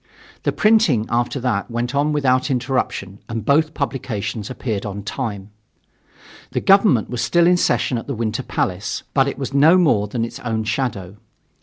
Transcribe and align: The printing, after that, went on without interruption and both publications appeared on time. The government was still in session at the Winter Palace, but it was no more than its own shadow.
The 0.41 0.51
printing, 0.51 1.05
after 1.09 1.39
that, 1.41 1.69
went 1.69 1.93
on 1.93 2.11
without 2.11 2.49
interruption 2.49 3.19
and 3.29 3.45
both 3.45 3.75
publications 3.75 4.49
appeared 4.49 4.83
on 4.83 5.03
time. 5.03 5.51
The 6.53 6.59
government 6.59 7.11
was 7.11 7.21
still 7.21 7.45
in 7.45 7.55
session 7.57 7.99
at 7.99 8.07
the 8.07 8.15
Winter 8.15 8.41
Palace, 8.41 9.03
but 9.13 9.27
it 9.27 9.37
was 9.37 9.53
no 9.53 9.77
more 9.77 10.07
than 10.07 10.25
its 10.25 10.39
own 10.39 10.63
shadow. 10.63 11.17